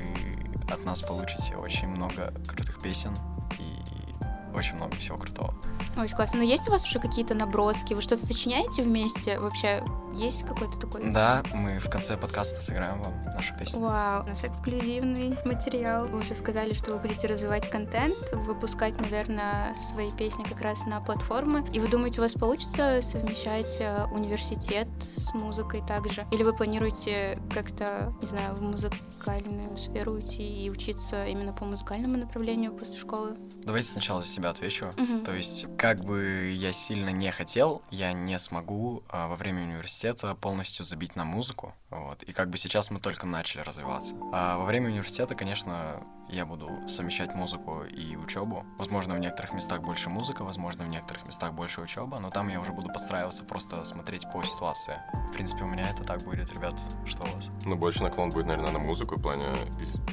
[0.72, 3.16] от нас получите очень много крутых песен
[3.60, 5.54] и очень много всего крутого.
[5.98, 6.38] Очень классно.
[6.40, 7.94] Но есть у вас уже какие-то наброски?
[7.94, 9.40] Вы что-то сочиняете вместе?
[9.40, 9.84] Вообще,
[10.16, 11.12] Есть какой-то такой?
[11.12, 13.82] Да, мы в конце подкаста сыграем вам нашу песню.
[13.82, 16.08] Вау, у нас эксклюзивный материал.
[16.08, 21.02] Вы уже сказали, что вы будете развивать контент, выпускать, наверное, свои песни как раз на
[21.02, 21.68] платформы.
[21.74, 26.26] И вы думаете, у вас получится совмещать э, университет с музыкой также?
[26.32, 32.16] Или вы планируете как-то, не знаю, в музыкальную сферу уйти и учиться именно по музыкальному
[32.18, 33.36] направлению после школы?
[33.64, 34.88] Давайте сначала за себя отвечу.
[34.98, 35.26] Мгм.
[35.26, 40.05] То есть, как бы я сильно не хотел, я не смогу а, во время университета
[40.36, 41.74] полностью забить на музыку.
[41.90, 42.24] Вот.
[42.24, 44.16] И как бы сейчас мы только начали развиваться.
[44.34, 48.66] А во время университета, конечно, я буду совмещать музыку и учебу.
[48.78, 52.60] Возможно, в некоторых местах больше музыка, возможно, в некоторых местах больше учеба, но там я
[52.60, 54.96] уже буду подстраиваться, просто смотреть по ситуации.
[55.30, 56.76] В принципе, у меня это так будет, ребят.
[57.06, 57.52] Что у вас?
[57.66, 59.46] Ну, больше наклон будет, наверное, на музыку в плане...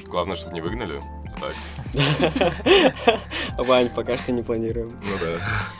[0.05, 1.01] Главное, чтобы не выгнали.
[1.35, 1.55] А так,
[3.57, 4.89] Вань, пока что не планируем.
[5.01, 5.39] ну да.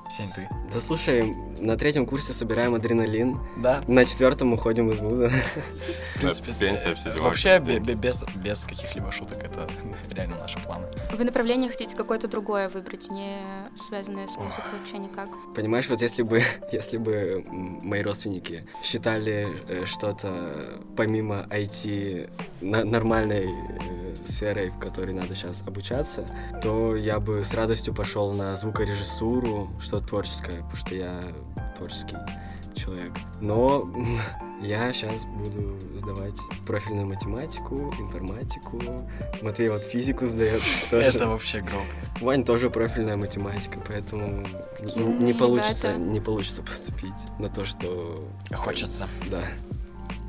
[0.09, 0.47] Сень, ты?
[0.73, 5.29] Да слушай, на третьем курсе собираем адреналин, Да, на четвертом уходим из вуза.
[6.15, 6.53] в принципе.
[6.59, 7.23] пенсия, все дела.
[7.25, 9.67] Вообще, без, без каких-либо шуток, это
[10.09, 10.87] реально наши планы.
[11.11, 13.37] Вы направление хотите какое-то другое выбрать, не
[13.87, 15.29] связанное с музыкой вообще никак?
[15.55, 22.29] Понимаешь, вот если бы, если бы мои родственники считали э, что-то помимо IT
[22.61, 26.25] нормальной э, сферой, в которой надо сейчас обучаться,
[26.61, 31.21] то я бы с радостью пошел на звукорежиссуру, что-то творческое, потому что я
[31.77, 32.17] творческий
[32.75, 33.11] человек.
[33.41, 33.89] Но
[34.61, 38.81] я сейчас буду сдавать профильную математику, информатику.
[39.41, 40.61] Матвей вот физику сдает.
[40.89, 41.05] тоже.
[41.07, 41.83] Это вообще гроб.
[42.21, 44.45] Вань тоже профильная математика, поэтому
[44.79, 46.03] Какие н- умные не получится, ребята.
[46.03, 49.07] не получится поступить на то, что Хочется.
[49.29, 49.43] да.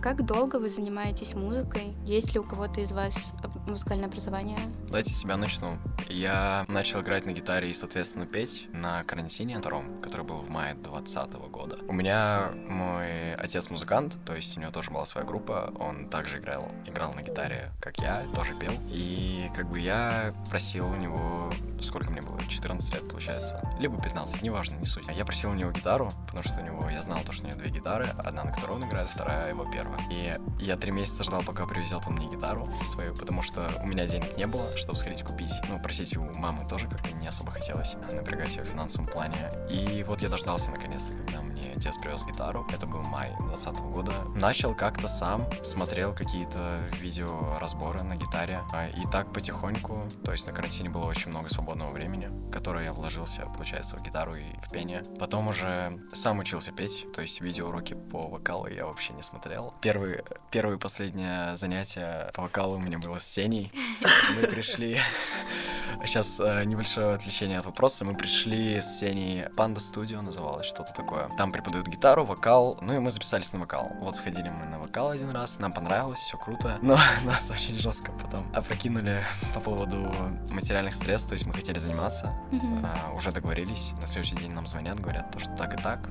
[0.05, 1.97] Как долго вы занимаетесь музыкой?
[2.05, 4.59] Есть ли у кого-то из вас э, музыкальное образование?
[4.88, 5.79] Давайте с себя начну.
[6.11, 10.75] Я начал играть на гитаре и, соответственно, петь на карантине втором, который был в мае
[10.75, 11.79] 2020 года.
[11.88, 16.37] У меня мой отец музыкант, то есть у него тоже была своя группа, он также
[16.37, 18.75] играл, играл на гитаре, как я, тоже пел.
[18.90, 24.43] И как бы я просил у него, сколько мне было, 14 лет, получается, либо 15,
[24.43, 25.07] неважно, не суть.
[25.09, 27.59] Я просил у него гитару, потому что у него, я знал то, что у него
[27.59, 29.93] две гитары, одна, на которой он играет, вторая его первая.
[30.11, 34.07] И я три месяца ждал, пока привезет он мне гитару свою, потому что у меня
[34.07, 35.52] денег не было, чтобы сходить купить.
[35.68, 39.37] Ну, просить у мамы тоже как-то не особо хотелось напрягать ее в финансовом плане.
[39.70, 42.66] И вот я дождался наконец-то, когда мне отец привез гитару.
[42.72, 44.12] Это был май 2020 года.
[44.35, 48.61] Начал как-то сам, смотрел какие-то видеоразборы на гитаре.
[48.72, 52.92] а, И так потихоньку, то есть на карантине было очень много свободного времени, которое я
[52.92, 55.02] вложился, получается, в гитару и в пение.
[55.18, 59.74] Потом уже сам учился петь, то есть видеоуроки по вокалу я вообще не смотрел.
[59.85, 63.70] Первый, первое и последнее занятие по вокалу у меня было с Сеней.
[64.35, 64.99] Мы пришли...
[66.07, 68.05] Сейчас небольшое отвлечение от вопроса.
[68.07, 71.29] Мы пришли с Сеней Панда Студио называлось, что-то такое.
[71.37, 73.92] Там преподают гитару, вокал, ну и мы записались на вокал.
[74.01, 78.12] Вот сходили мы на вокал один раз, нам понравилось, все круто, но нас очень жестко
[78.12, 79.23] потом опрокинули
[79.55, 80.14] по поводу
[80.51, 82.33] материальных средств, то есть мы хотели заниматься,
[82.83, 86.09] а, уже договорились, на следующий день нам звонят, говорят, то, что так и так.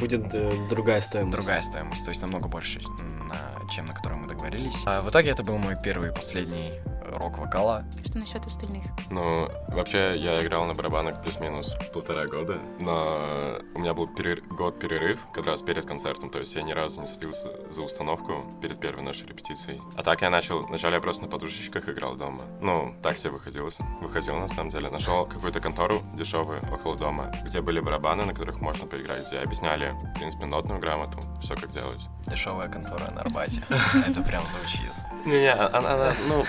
[0.00, 1.32] Будет э, другая стоимость.
[1.32, 4.82] Другая стоимость, то есть намного больше, на- чем на которую мы договорились.
[4.86, 6.72] А в итоге это был мой первый и последний
[7.16, 7.84] э, рок вокала.
[8.04, 8.84] Что насчет остальных?
[9.10, 14.78] Ну, вообще, я играл на барабанах плюс-минус полтора года, но у меня был перер- год
[14.78, 18.78] перерыв, как раз перед концертом, то есть я ни разу не садился за установку перед
[18.80, 19.80] первой нашей репетицией.
[19.96, 22.42] А так я начал, вначале я просто на подушечках играл дома.
[22.60, 23.68] Ну, так себе выходил,
[24.00, 24.88] выходил на самом деле.
[24.90, 29.90] Нашел какую-то контору дешевую около дома, где были барабаны, на которых можно поиграть, где объясняли,
[29.90, 32.08] в принципе, нотную грамоту, все как делать.
[32.26, 33.62] Дешевая контора на Арбате.
[34.08, 34.92] Это прям звучит.
[35.24, 36.44] Не-не, она, она, ну,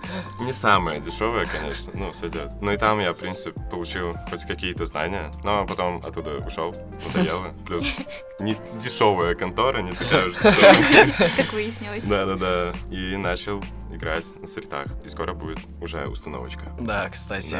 [0.40, 2.50] не самая дешевая, конечно, ну, сойдет.
[2.60, 6.74] Но и там я, в принципе, получил хоть какие-то знания, но потом оттуда ушел,
[7.06, 7.48] надоело.
[7.66, 7.84] Плюс
[8.40, 11.12] не дешевая контора, не такая уж дешевая.
[11.36, 12.04] Как выяснилось.
[12.04, 12.74] Да-да-да.
[12.90, 14.86] И начал играть на стритах.
[15.04, 16.72] И скоро будет уже установочка.
[16.80, 17.56] Да, кстати,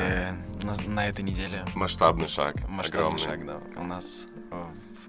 [0.63, 2.57] на, на этой неделе Масштабный шаг.
[2.69, 3.47] масштабный огромный.
[3.47, 3.81] шаг, да.
[3.81, 4.27] У нас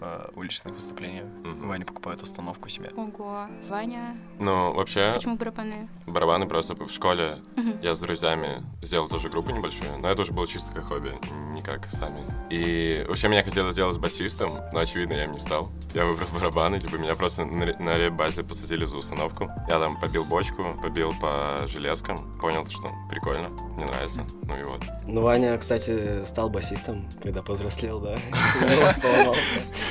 [0.01, 1.67] э, уличных выступлениях Мгм.
[1.67, 2.91] Ваня покупает установку себе.
[2.95, 3.47] Ого.
[3.69, 5.87] Ваня, Ну, вообще, почему барабаны?
[6.07, 7.79] барабаны просто в школе Мгм.
[7.81, 11.13] Я с друзьями сделал тоже группу небольшую, но это уже было чисто как хобби,
[11.53, 12.23] не как сами.
[12.49, 15.69] И вообще меня хотелось сделать басистом, но очевидно я им не стал.
[15.93, 19.49] Я выбрал барабаны, типа меня просто на, на реп-базе посадили за установку.
[19.67, 24.81] Я там побил бочку, побил по железкам, понял, что прикольно, мне нравится, ну и вот.
[25.07, 28.17] Ну, Ваня, кстати, стал басистом, когда повзрослел, да?
[29.01, 29.41] Поломался.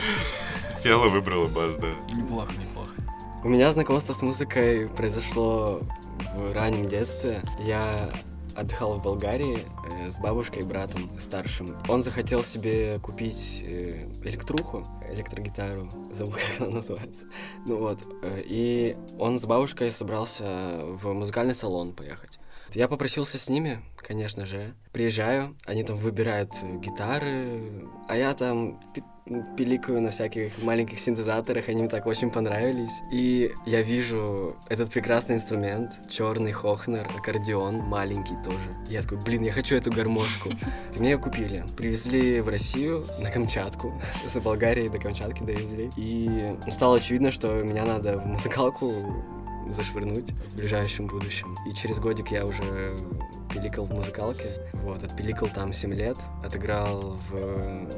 [0.82, 1.94] Тело выбрало бас, да.
[2.14, 2.92] Неплохо, неплохо.
[3.44, 5.80] У меня знакомство с музыкой произошло
[6.34, 7.42] в раннем детстве.
[7.60, 8.10] Я
[8.58, 11.76] отдыхал в Болгарии э, с бабушкой и братом старшим.
[11.88, 17.26] Он захотел себе купить э, электруху, электрогитару, забыл, как она называется.
[17.66, 22.40] Ну вот, э, и он с бабушкой собрался в музыкальный салон поехать.
[22.74, 24.74] Я попросился с ними, конечно же.
[24.92, 28.80] Приезжаю, они там выбирают гитары, а я там
[29.56, 33.02] пиликаю на всяких маленьких синтезаторах, они мне так очень понравились.
[33.12, 38.58] И я вижу этот прекрасный инструмент, черный хохнер, аккордеон, маленький тоже.
[38.88, 40.50] Я такой, блин, я хочу эту гармошку.
[40.94, 41.64] И мне ее купили.
[41.76, 43.92] Привезли в Россию, на Камчатку.
[44.26, 45.90] С Болгарии до Камчатки довезли.
[45.96, 48.92] И стало очевидно, что меня надо в музыкалку
[49.72, 51.56] зашвырнуть в ближайшем будущем.
[51.68, 52.96] И через годик я уже
[53.52, 54.48] пиликал в музыкалке.
[54.74, 57.88] Вот, отпиликал там 7 лет, отыграл в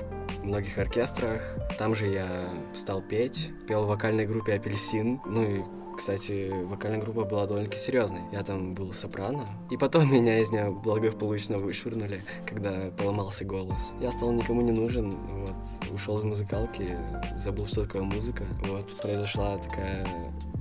[0.42, 1.56] многих оркестрах.
[1.78, 5.20] Там же я стал петь, пел в вокальной группе «Апельсин».
[5.26, 5.62] Ну и
[6.00, 8.22] кстати, вокальная группа была довольно-таки серьезной.
[8.32, 9.46] Я там был сопрано.
[9.70, 13.92] И потом меня из нее благополучно вышвырнули, когда поломался голос.
[14.00, 16.96] Я стал никому не нужен, вот, ушел из музыкалки,
[17.36, 18.44] забыл, что такое музыка.
[18.66, 20.06] Вот, произошла такая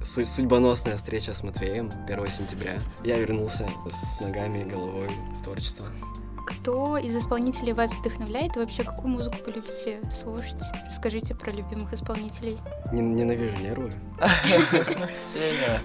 [0.03, 2.79] судьбоносная встреча с Матвеем 1 сентября.
[3.03, 5.09] Я вернулся с ногами и головой
[5.39, 5.87] в творчество.
[6.47, 8.55] Кто из исполнителей вас вдохновляет?
[8.55, 10.61] И вообще, какую музыку вы любите слушать?
[10.87, 12.57] Расскажите про любимых исполнителей.
[12.91, 13.93] Нен- ненавижу нервы.
[15.13, 15.81] Сеня.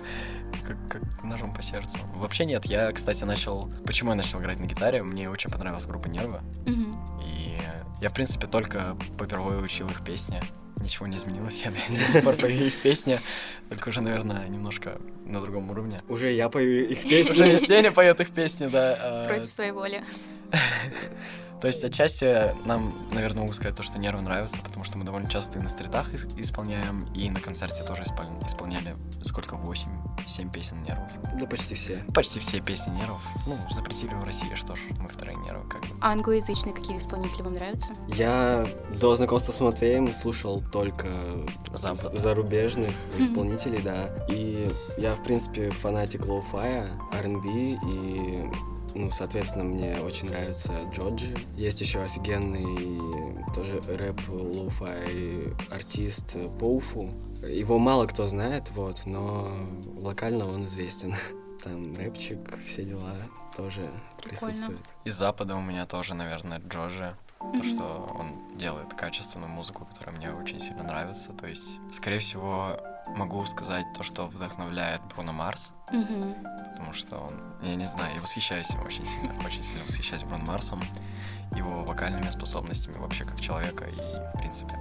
[0.67, 1.99] Как, как ножом по сердцу.
[2.15, 3.71] Вообще нет, я, кстати, начал...
[3.85, 5.03] Почему я начал играть на гитаре?
[5.03, 6.41] Мне очень понравилась группа Нервы.
[6.67, 7.59] И
[8.01, 10.41] я, в принципе, только попервые учил их песни.
[10.81, 13.21] Ничего не изменилось, я до сих пор пою их песни,
[13.69, 16.01] только уже, наверное, немножко на другом уровне.
[16.09, 17.57] Уже я пою их Уже песни.
[17.57, 18.99] Сеня поет их песни, да.
[19.01, 20.05] а, Против своей воли.
[21.65, 25.31] То есть отчасти нам, наверное, могу сказать то, что нервы нравятся, потому что мы довольно
[25.31, 30.83] часто и на стритах ис- исполняем, и на концерте тоже испол- исполняли сколько, 8-7 песен
[30.83, 31.11] нервов.
[31.41, 32.05] Да почти все.
[32.13, 33.23] Почти все песни нервов.
[33.47, 35.97] Ну, запретили в России, что ж, мы вторые нервы как бы.
[36.03, 37.89] А англоязычные какие исполнители вам нравятся?
[38.09, 38.67] Я
[39.01, 41.09] до знакомства с Матвеем слушал только
[41.73, 42.15] Запад.
[42.15, 44.13] з- зарубежных исполнителей, да.
[44.29, 48.51] И я, в принципе, фанатик лоу-фая, R&B, и,
[48.95, 51.35] ну, соответственно, мне очень нравится Джоджи.
[51.57, 53.01] Есть еще офигенный
[53.55, 57.11] тоже рэп lo-fi артист Powfu.
[57.43, 59.51] Его мало кто знает, вот, но
[59.97, 61.15] локально он известен.
[61.63, 63.17] Там рэпчик, все дела
[63.57, 63.91] тоже
[64.23, 64.53] Прикольно.
[64.53, 64.81] присутствуют.
[65.05, 66.59] Из Запада у меня тоже, наверное,
[67.53, 67.59] Джорджи.
[67.59, 71.33] То, что он делает качественную музыку, которая мне очень сильно нравится.
[71.33, 72.79] То есть, скорее всего,
[73.09, 75.71] могу сказать то, что вдохновляет Бруно Марс.
[75.93, 76.35] Мгм.
[76.73, 80.43] потому что он, я не знаю, я восхищаюсь им очень сильно, очень сильно восхищаюсь Брон
[80.45, 80.83] Марсом,
[81.55, 84.79] его вокальными способностями вообще как человека и в принципе.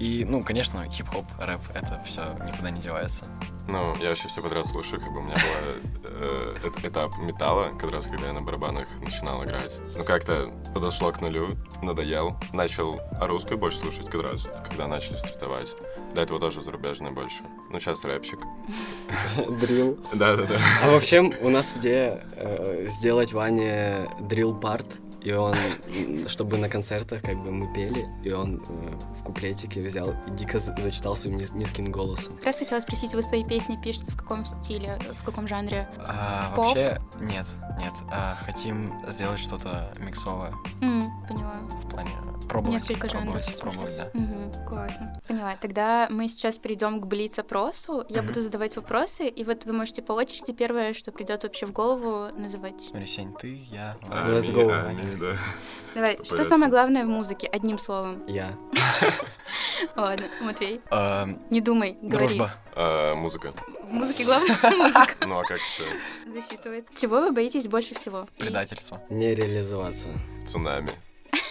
[0.00, 3.26] И, ну, конечно, хип-хоп, рэп, это все никуда не девается.
[3.68, 8.06] Ну, я вообще все подряд слушаю, как бы у меня был этап металла, как раз
[8.06, 9.78] когда я на барабанах начинал играть.
[9.94, 12.34] Ну, как-то подошло к нулю, надоел.
[12.54, 15.76] Начал русскую больше слушать, как раз, когда начали стартовать.
[16.14, 17.42] До этого тоже зарубежное больше.
[17.70, 18.40] Ну, сейчас рэпчик.
[19.60, 19.98] Дрил.
[20.14, 20.58] Да-да-да.
[20.82, 24.86] А вообще у нас идея э, сделать Ване дрил парт,
[25.22, 25.54] и он,
[26.28, 30.58] чтобы на концертах как бы мы пели, и он э, в куплетике взял и дико
[30.58, 32.36] за- зачитал своим низ- низким голосом.
[32.36, 35.88] Как раз хотела спросить, вы свои песни пишете в каком стиле, в каком жанре?
[35.98, 36.66] А, Поп?
[36.66, 37.46] вообще, нет,
[37.78, 37.92] нет.
[38.10, 41.56] А, хотим сделать что-то миксовое М, поняла.
[41.84, 42.10] в плане
[42.50, 42.74] пробовать.
[42.74, 44.10] Несколько жанров пробовать, пробовать, да.
[44.12, 45.20] Мгм, классно.
[45.28, 45.56] Поняла.
[45.60, 48.04] Тогда мы сейчас перейдем к блиц-опросу.
[48.08, 48.28] Я Мгм.
[48.28, 52.28] буду задавать вопросы, и вот вы можете по очереди первое, что придет вообще в голову,
[52.36, 52.80] называть.
[52.90, 54.28] Смотри, Сень, ты, я, А.
[54.30, 54.70] Let's go.
[54.70, 55.36] Ами, Ами, да.
[55.94, 56.50] Давай, По что порядку.
[56.50, 57.46] самое главное в музыке?
[57.46, 58.22] Одним словом.
[58.26, 58.52] Я.
[59.96, 62.26] Ладно, Матвей, А, не думай, говори.
[62.28, 62.52] дружба.
[62.74, 63.52] А, Музыка.
[63.82, 65.84] В музыке главное музыка Ну, а как еще?
[66.32, 66.90] засчитывается.
[67.00, 68.26] Чего вы боитесь больше всего?
[68.38, 69.00] Предательство.
[69.08, 70.08] Не реализоваться.
[70.46, 70.90] Цунами.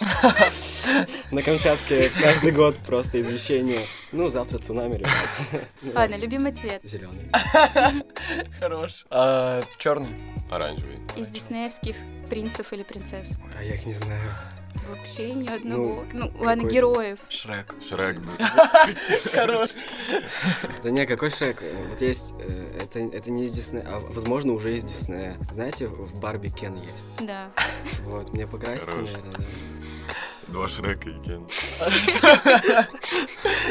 [1.30, 3.86] На Камчатке каждый год просто извещение.
[4.12, 5.12] Ну, завтра цунами, ребят.
[5.82, 6.80] Ну, Ладно, любимый цвет.
[6.84, 7.30] Зеленый.
[8.58, 9.04] Хорош.
[9.10, 10.08] А, черный.
[10.50, 10.98] Оранжевый.
[11.16, 11.96] Из диснеевских
[12.28, 13.28] принцев или принцесс?
[13.58, 14.20] А я их не знаю.
[14.88, 16.04] Вообще ни одного.
[16.12, 16.68] Ну, ладно, какой-то.
[16.74, 17.18] героев.
[17.28, 17.74] Шрек.
[17.86, 18.18] Шрек.
[19.32, 19.70] Хорош.
[20.82, 21.62] Да не, какой Шрек?
[21.90, 25.36] Вот есть, э, это, это не из Диснея, а возможно уже из Диснея.
[25.52, 27.06] Знаете, в Барби Кен есть.
[27.20, 27.50] Да.
[28.04, 29.10] Вот, мне Хорош.
[29.12, 29.46] наверное.
[30.50, 31.46] Два Шрека и Кен.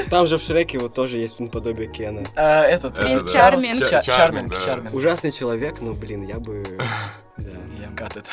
[0.09, 2.23] Там же в Шреке вот тоже есть наподобие Кена.
[2.35, 2.93] А, этот.
[2.93, 3.29] Это Принц да.
[3.31, 3.79] Чарминг.
[3.79, 4.61] Ча- Ча- Чарминг, да.
[4.61, 4.93] Чарминг.
[4.93, 6.63] Ужасный человек, но, блин, я бы...
[7.37, 7.51] Да.
[7.79, 8.25] Я it.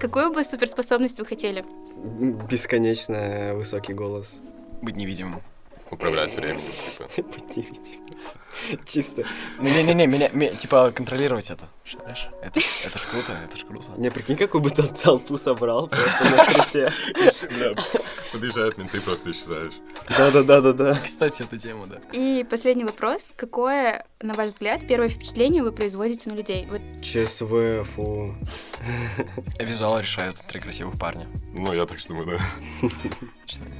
[0.00, 1.62] Какую бы суперспособность вы хотели?
[2.48, 4.40] Бесконечно высокий голос.
[4.80, 5.42] Быть невидимым.
[5.90, 6.58] Управлять временем.
[7.48, 7.74] типа.
[8.86, 9.24] Чисто.
[9.60, 11.68] Не-не-не, меня, меня, типа, контролировать это.
[11.84, 12.28] Шаришь?
[12.42, 13.86] Это, это ж круто, это ж круто.
[13.96, 16.92] Не, прикинь, какую бы ты толпу собрал просто на крите.
[17.56, 17.74] Бля,
[18.32, 19.74] Подъезжают менты, просто исчезаешь.
[20.16, 20.98] Да-да-да-да-да.
[21.04, 21.96] Кстати, эта тема, да.
[22.12, 23.30] И последний вопрос.
[23.36, 26.66] Какое, на ваш взгляд, первое впечатление вы производите на людей?
[26.68, 28.34] Вот ЧСВ, фу.
[29.60, 31.28] Визуал решает три красивых парня.
[31.54, 32.88] Ну, я так что думаю, да.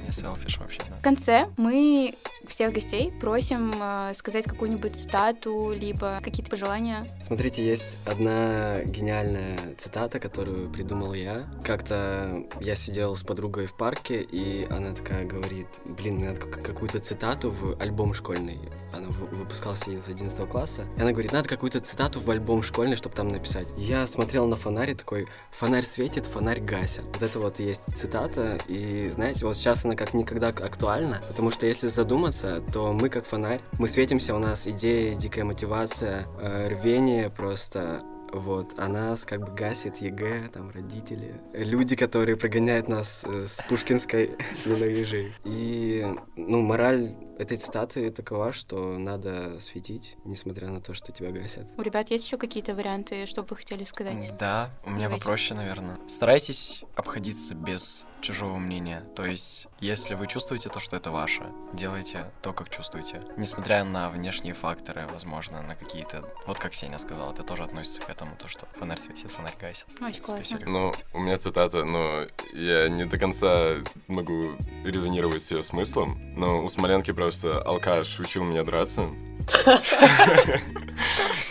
[0.05, 0.95] Не селфиш вообще, да.
[0.97, 2.15] в конце мы
[2.47, 7.05] всех гостей просим э, сказать какую-нибудь цитату, либо какие-то пожелания.
[7.21, 11.47] Смотрите, есть одна гениальная цитата, которую придумал я.
[11.63, 16.63] Как-то я сидел с подругой в парке, и она такая говорит, блин, мне надо как-
[16.65, 18.57] какую-то цитату в альбом школьный.
[18.91, 20.85] Она вы- выпускался из 11 класса.
[20.97, 23.67] И она говорит, надо какую-то цитату в альбом школьный, чтобы там написать.
[23.77, 27.05] Я смотрел на фонарь такой, фонарь светит, фонарь гасят.
[27.05, 31.65] Вот это вот есть цитата, и знаете, вот сейчас она как никогда актуальна, потому что
[31.65, 37.29] если задуматься, то мы как фонарь, мы светимся, у нас идеи, дикая мотивация, э, рвение
[37.29, 37.99] просто
[38.31, 43.59] вот, а нас как бы гасит ЕГЭ, там, родители, люди, которые прогоняют нас э, с
[43.67, 44.31] Пушкинской
[44.65, 45.33] набережной.
[45.43, 46.05] И,
[46.35, 51.65] ну, мораль этой цитаты такова, что надо светить, несмотря на то, что тебя гасят.
[51.77, 54.37] У ребят есть еще какие-то варианты, что бы вы хотели сказать?
[54.37, 55.23] Да, у меня Давайте.
[55.23, 55.97] попроще, наверное.
[56.07, 59.03] Старайтесь обходиться без чужого мнения.
[59.15, 63.21] То есть, если вы чувствуете то, что это ваше, делайте то, как чувствуете.
[63.37, 66.29] Несмотря на внешние факторы, возможно, на какие-то...
[66.45, 69.85] Вот как Сеня сказал, это тоже относится к этому, то, что фонарь светит, фонарь гасит.
[70.01, 70.59] Очень классно.
[70.65, 73.75] Ну, у меня цитата, но я не до конца
[74.07, 76.19] могу резонировать с ее смыслом.
[76.35, 79.03] Но у Смоленки просто алкаш учил меня драться.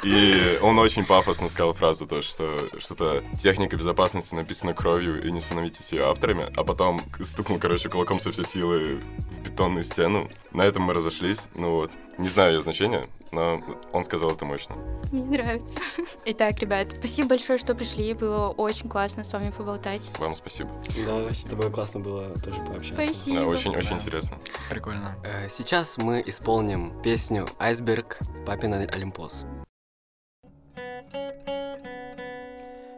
[0.02, 5.40] И он очень пафосно сказал фразу, то, что что-то техника безопасности написана кровью, и не
[5.40, 6.52] становитесь ее авторами.
[6.56, 10.28] А потом стукнул, короче, кулаком со всей силы в бетонную стену.
[10.52, 11.48] На этом мы разошлись.
[11.54, 11.92] Ну вот.
[12.18, 13.62] Не знаю ее значения, но
[13.92, 14.74] он сказал это мощно.
[15.12, 15.78] Мне нравится.
[16.24, 18.12] Итак, ребят, спасибо большое, что пришли.
[18.12, 20.02] Было очень классно с вами поболтать.
[20.18, 20.68] Вам спасибо.
[21.06, 23.04] Да, с тобой классно было тоже пообщаться.
[23.04, 23.40] Спасибо.
[23.40, 23.96] Да, очень-очень Да.
[23.96, 24.38] интересно.
[24.68, 25.14] Прикольно.
[25.22, 29.44] Э, Сейчас мы исполним песню «Айсберг» Папин Олимпос.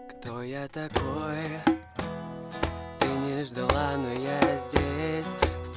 [0.08, 1.60] Кто я такой?
[3.00, 5.26] Ты не ждала, но я здесь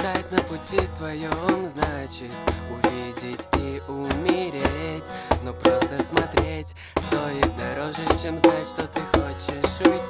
[0.03, 2.29] Встать на пути твоем значит
[2.69, 5.05] Увидеть и умереть.
[5.43, 6.75] Но просто смотреть
[7.07, 10.02] Стоит дороже, чем знать, что ты хочешь уйти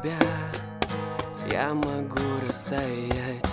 [0.00, 0.18] тебя.
[1.50, 3.44] Я могу растаять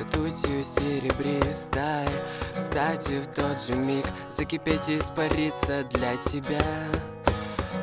[0.00, 2.08] Ртутью серебристой.
[2.56, 6.64] Встать в тот же миг Закипеть и испариться для тебя.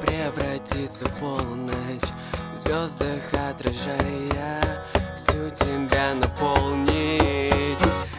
[0.06, 2.10] Превратиться в полночь
[2.54, 7.22] В звездах отражая Всю тебя наполнить.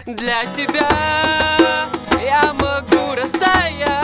[0.06, 0.88] Для тебя
[2.22, 4.01] я могу растаять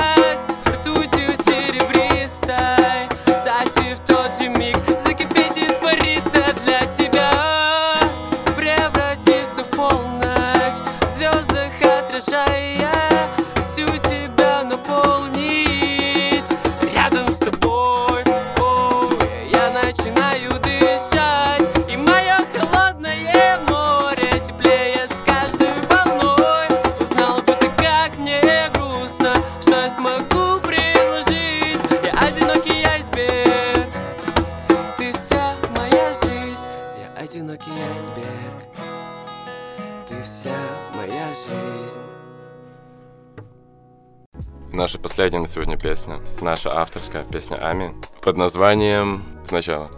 [45.19, 46.21] последняя на сегодня песня.
[46.41, 47.93] Наша авторская песня Ами
[48.23, 49.91] под названием «Сначала».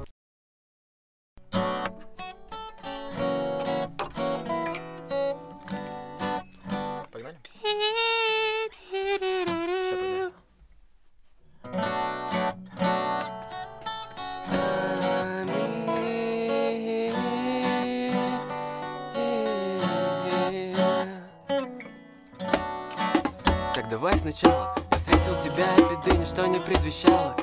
[26.31, 27.35] Ничто не предвещало.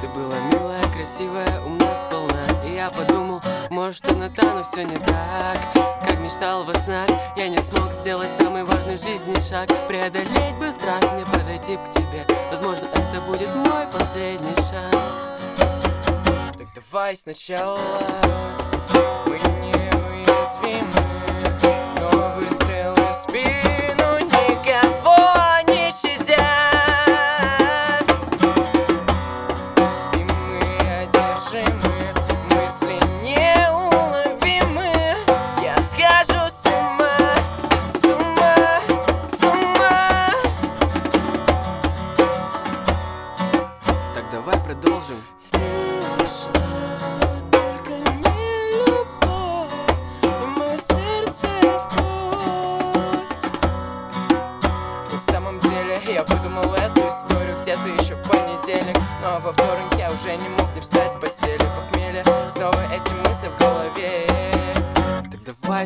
[0.00, 2.42] Ты была милая, красивая, умна, сполна.
[2.66, 3.40] И я подумал,
[3.70, 5.58] может она та, но все не так.
[6.00, 9.68] Как мечтал во снах Я не смог сделать самый важный в жизни шаг.
[9.86, 12.26] Преодолеть бы страх, мне подойти к тебе.
[12.50, 15.14] Возможно, это будет мой последний шанс.
[15.56, 17.78] Так давай сначала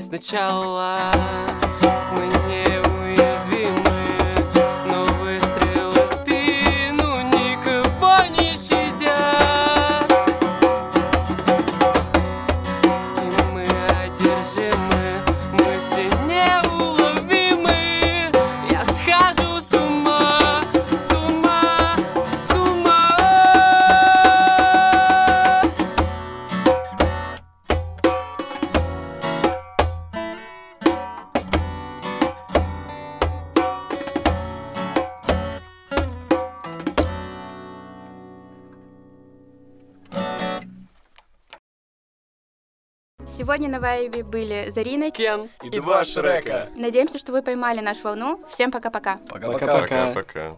[0.01, 1.13] сначала.
[2.13, 2.66] Неуязвимы
[43.87, 45.13] Вайбе были Зарина.
[45.13, 46.71] Кен И два Шрека.
[46.77, 48.41] Надеемся, что вы поймали нашу волну.
[48.49, 48.73] Всем.
[48.73, 49.21] Пока-пока.
[49.29, 50.57] Пока-пока.